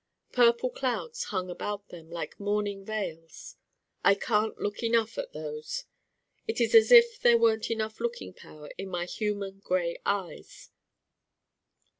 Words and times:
Purple 0.31 0.71
clouds 0.71 1.25
hung 1.25 1.51
around 1.51 1.83
them 1.89 2.09
like 2.09 2.39
mourning 2.39 2.83
veils. 2.83 3.55
I 4.03 4.15
can't 4.15 4.59
look 4.59 4.81
enough 4.81 5.15
at 5.19 5.31
those 5.31 5.85
it 6.47 6.59
is 6.59 6.73
as 6.73 6.91
if 6.91 7.19
there 7.21 7.37
weren't 7.37 7.69
enough 7.69 7.99
looking 7.99 8.33
power 8.33 8.71
in 8.79 8.89
my 8.89 9.05
human 9.05 9.59
gray 9.59 9.99
eyes. 10.03 10.71